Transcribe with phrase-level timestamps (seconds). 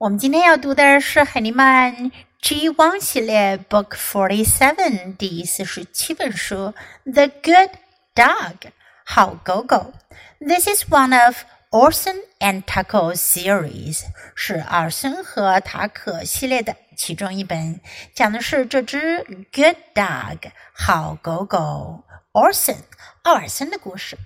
[0.00, 6.74] 我们今天要读的是海尼曼 G 汪系列 Book Forty Seven 第四十七本书《
[7.12, 7.70] The Good
[8.14, 8.70] Dog》
[9.06, 9.94] 好狗狗。
[10.38, 14.02] This is one of Orson and Taco series，
[14.34, 17.80] 是尔森和塔可系列的其中一本，
[18.14, 22.76] 讲的是这只 Good Dog 好狗狗 Orson
[23.22, 24.18] 奥尔森的故事。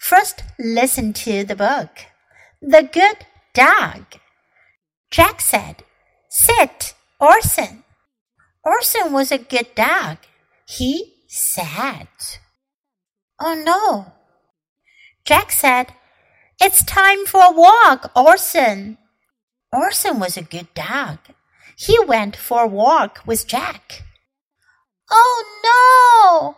[0.00, 1.90] First, listen to the book.
[2.60, 3.18] The Good
[3.52, 4.02] Dog.
[5.11, 5.83] Jack said,
[6.29, 7.83] Sit, Orson.
[8.63, 10.17] Orson was a good dog.
[10.67, 12.39] He sat.
[13.39, 14.13] Oh no.
[15.25, 15.93] Jack said,
[16.61, 18.97] It's time for a walk, Orson.
[19.71, 21.19] Orson was a good dog.
[21.75, 24.03] He went for a walk with Jack.
[25.09, 26.57] Oh no!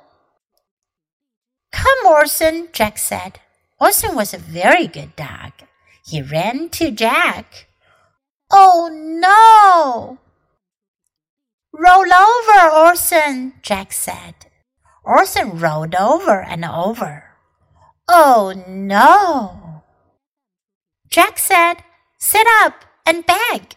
[1.72, 3.40] Come, Orson, Jack said.
[3.80, 5.54] Orson was a very good dog.
[6.06, 7.68] He ran to Jack.
[8.52, 10.18] Oh no!
[11.74, 14.36] Roll over, Orson, Jack said.
[15.04, 17.24] Orson rolled over and over.
[18.08, 19.84] Oh no!
[21.10, 21.76] Jack said,
[22.20, 23.76] Sit up and beg.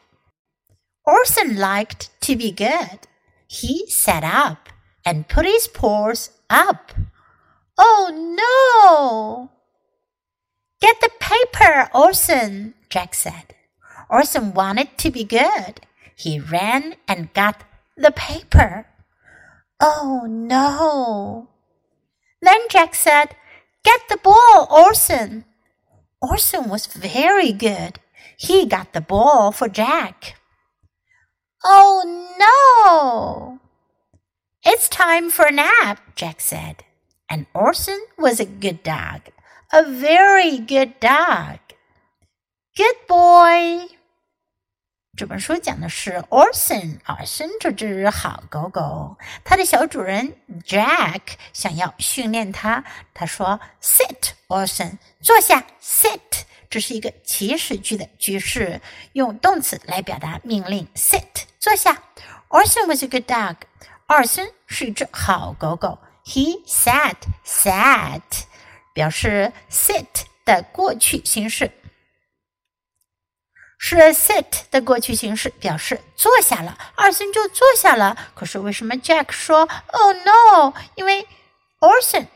[1.07, 3.07] Orson liked to be good.
[3.47, 4.69] He sat up
[5.05, 6.93] and put his paws up.
[7.79, 9.51] Oh no!
[10.81, 13.55] Get the paper, Orson, Jack said.
[14.15, 15.81] Orson wanted to be good.
[16.15, 17.65] He ran and got
[17.97, 18.87] the paper.
[19.81, 21.49] Oh no!
[22.41, 23.35] Then Jack said,
[23.83, 25.45] Get the ball, Orson.
[26.23, 27.99] Orson was very good.
[28.39, 30.37] He got the ball for Jack.
[31.65, 32.05] Oh
[32.39, 33.59] no!
[34.65, 36.85] It's time for a nap, Jack said.
[37.29, 39.23] And Orson was a good dog.
[39.73, 41.59] A very good dog.
[42.77, 43.89] Good boy.
[45.17, 50.35] 这本书讲的是 Orson 尔森这只好狗狗，它的小主人
[50.67, 51.21] Jack
[51.53, 52.83] 想要训练它。
[53.15, 55.67] 他说：“Sit, Orson，坐下。
[55.81, 56.19] Sit，
[56.69, 58.81] 这是一个祈使句的句式，
[59.13, 60.89] 用动词来表达命令。
[60.97, 62.03] Sit，坐下。
[62.49, 63.55] Orson was a good dog。
[64.07, 66.01] 尔森是一只好狗狗。
[66.25, 67.15] He sat,
[67.47, 68.21] sat，
[68.93, 70.07] 表示 sit
[70.45, 71.71] 的过去形式。”
[73.87, 78.17] 是 sit 的过去形式，表示坐下了，二森就坐下了。
[78.35, 80.73] 可是为什么 Jack 说 “Oh no”？
[80.95, 81.29] 因为
[81.81, 82.27] Orson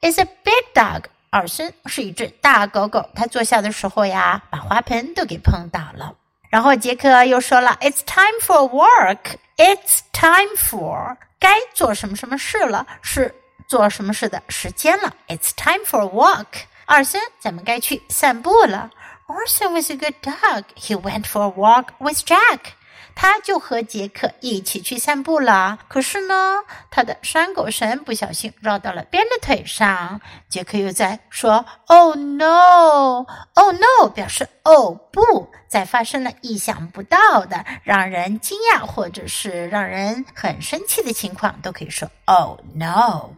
[0.00, 6.14] is a big dog，尔森是一只大狗狗，他坐下的时候呀，把花盆都给碰倒了。
[6.48, 9.36] 然后杰克又说了：“It's time for work.
[9.58, 13.34] It's time for 该做什么什么事了，是
[13.68, 15.12] 做什么事的时间了。
[15.28, 16.46] It's time for a walk。
[16.86, 18.90] 二森，咱们该去散步了。”
[19.26, 20.64] Orson was a good dog.
[20.76, 22.74] He went for a walk with Jack.
[23.16, 25.78] 他就和杰克一起去散步了。
[25.88, 30.20] 可是呢，他的拴狗绳不小心绕到了边的腿上。
[30.48, 33.24] 杰克又在说：“Oh no!
[33.54, 35.50] Oh no!” 表示“哦不”。
[35.68, 43.30] 在发生了意想不到的、让人惊讶或者是让人很生气的情况，都可以说 “Oh no!”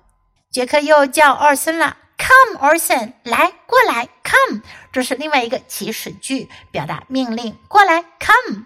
[0.50, 1.96] 杰克又叫奥森了。
[2.18, 4.08] Come, Orson，来，过来。
[4.28, 7.56] Come，这是另外一个祈使句，表达命令。
[7.68, 8.64] 过来，Come。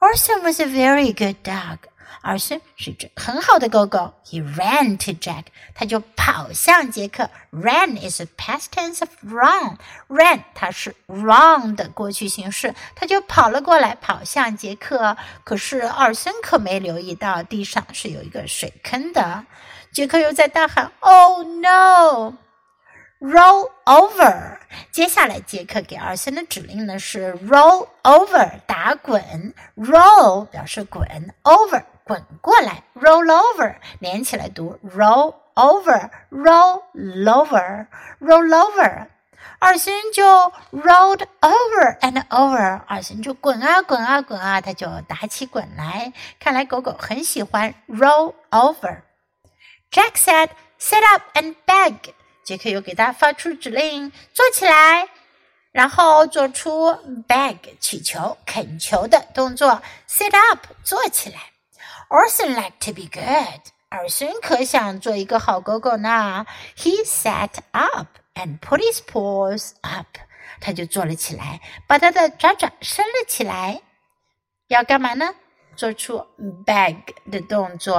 [0.00, 1.78] Orson was a very good dog。
[2.22, 4.14] 尔森是一只很好的狗狗。
[4.24, 5.44] He ran to Jack，
[5.74, 7.28] 他就跑向杰克。
[7.52, 9.76] Ran is a past tense of run。
[10.08, 15.18] Ran 它是 run 的过去形式，他就跑了过来，跑向杰克。
[15.44, 19.44] 可是尔森可没留意到地上是有一个水坑的。
[19.92, 22.34] 杰克又在大喊：“Oh no！”
[23.20, 24.58] Roll over。
[24.90, 29.54] 接下来，杰克给二森的指令呢是 roll over，打滚。
[29.76, 31.06] Roll 表示滚
[31.42, 32.84] ，over 滚过来。
[32.94, 39.06] Roll over 连起来读，roll over，roll over，roll over。
[39.58, 40.24] 二森就
[40.72, 46.12] rolled over and over，二森就滚啊滚啊滚啊，他就打起滚来。
[46.38, 49.02] 看来狗狗很喜欢 roll over。
[49.90, 51.94] Jack said, "Sit up and beg."
[52.44, 55.08] 杰克又给他发出指令，坐起来，
[55.72, 56.90] 然后做出
[57.26, 61.36] beg 乞求、恳求的动作，sit up 坐起来。
[62.10, 66.44] Orson like to be good，尔森可想做一个好狗狗呢。
[66.76, 70.06] He sat up and put his paws up，
[70.60, 73.80] 他就坐了起来，把他的爪爪伸了起来，
[74.68, 75.34] 要干嘛呢？
[75.76, 76.24] 做出
[76.66, 76.98] beg
[77.32, 77.98] 的动作，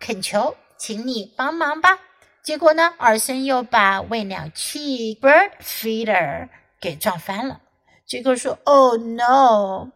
[0.00, 1.98] 恳求，请你帮忙吧。
[2.42, 6.48] 结果呢，尔森又把喂鸟器 bird feeder
[6.80, 7.60] 给撞翻了。
[8.06, 9.90] 杰克说：“Oh no!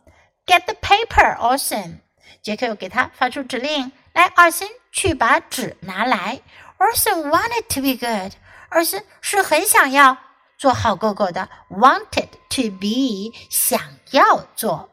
[0.46, 2.00] Get the paper, Orson。
[2.42, 6.42] 杰克又给他发出指令：“来，二森，去把纸拿来。”
[6.78, 8.32] Orson wanted to be good。
[8.68, 10.18] 二森是很想要
[10.58, 13.80] 做好狗狗的，wanted to be 想
[14.10, 14.90] 要做。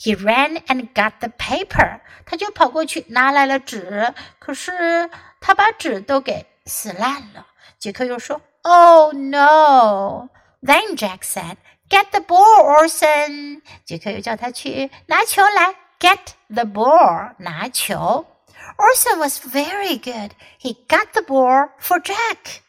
[0.00, 2.00] He ran and got the paper。
[2.26, 5.10] 他就跑过去拿来了纸，可是
[5.40, 7.46] 他把纸都给撕烂了。
[7.78, 10.28] 杰克又说：“Oh no！”
[10.62, 11.56] Then Jack said,
[11.88, 16.18] "Get the ball, Orson." 杰克又叫他去拿球来，Get
[16.48, 18.26] the ball，拿球。
[18.76, 20.32] Orson was very good.
[20.60, 22.60] He got the ball for Jack.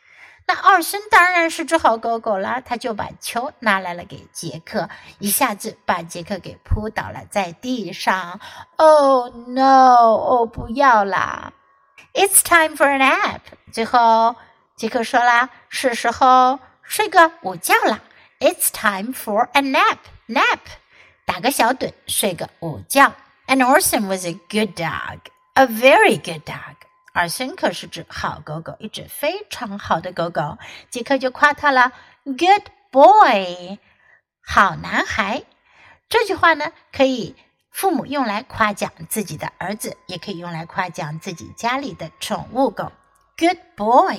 [0.47, 4.89] 那奥森当然是只好狗狗了，他就把球拿来了给杰克，
[5.19, 8.39] 一下子把杰克给扑倒了在地上。
[8.77, 9.95] Oh no！
[9.95, 11.53] 哦，不要啦
[12.13, 13.39] ！It's time for a nap。
[13.71, 14.35] 最后，
[14.75, 16.59] 杰克说啦，是时候。
[16.83, 18.01] 睡个午觉啦。
[18.39, 19.99] It's time for a nap.
[20.27, 20.59] Nap，
[21.25, 23.13] 打个小盹，睡个午觉。
[23.47, 25.19] And Orson was a good dog,
[25.53, 26.75] a very good dog.
[27.13, 30.57] 尔森可是只好狗狗，一只非常好的狗狗。
[30.89, 31.91] 杰克就夸他了
[32.23, 33.77] ，Good boy，
[34.45, 35.43] 好男孩。
[36.09, 37.35] 这句话呢，可以
[37.70, 42.90] 父母用来夸奖自己的儿子，也可以用来夸奖自己家里的宠物狗。
[43.36, 44.18] Good boy，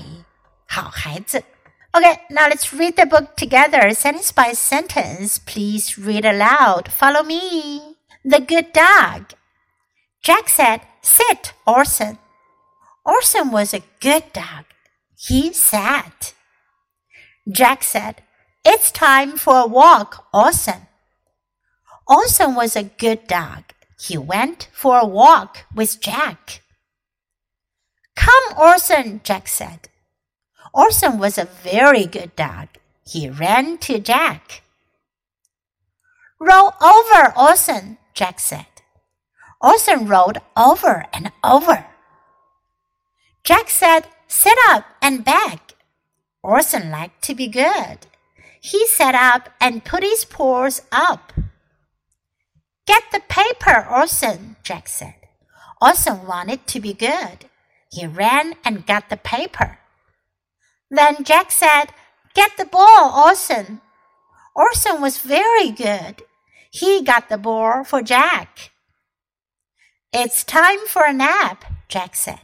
[0.68, 1.44] 好孩子。
[1.92, 5.38] Okay, now let's read the book together, sentence by sentence.
[5.44, 6.90] Please read aloud.
[6.90, 7.96] Follow me.
[8.24, 9.34] The Good Dog.
[10.22, 12.20] Jack said, Sit, Orson.
[13.04, 14.66] Orson was a good dog.
[15.18, 16.34] He sat.
[17.50, 18.22] Jack said,
[18.66, 20.88] It's time for a walk, Orson.
[22.09, 23.65] Orson was a good dog.
[24.01, 26.63] He went for a walk with Jack.
[28.17, 29.89] Come, Orson, Jack said.
[30.75, 32.69] Orson was a very good dog.
[33.05, 34.63] He ran to Jack.
[36.41, 38.67] Roll over, Orson, Jack said.
[39.61, 41.87] Orson rolled over and over.
[43.45, 45.61] Jack said, Sit up and beg.
[46.43, 48.07] Orson liked to be good.
[48.61, 51.33] He sat up and put his paws up.
[52.87, 55.15] Get the paper, Orson, Jack said.
[55.81, 57.47] Orson wanted to be good.
[57.91, 59.79] He ran and got the paper.
[60.91, 61.87] Then Jack said,
[62.35, 63.81] Get the ball, Orson.
[64.55, 66.23] Orson was very good.
[66.71, 68.71] He got the ball for Jack.
[70.13, 72.41] It's time for a nap, Jack said.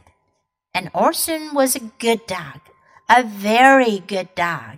[0.73, 2.61] And Orson was a good dog,
[3.09, 4.77] a very good dog.